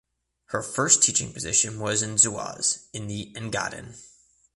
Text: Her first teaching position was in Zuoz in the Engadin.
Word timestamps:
Her 0.45 0.63
first 0.63 1.03
teaching 1.03 1.31
position 1.31 1.79
was 1.79 2.01
in 2.01 2.15
Zuoz 2.15 2.85
in 2.91 3.05
the 3.05 3.31
Engadin. 3.35 3.99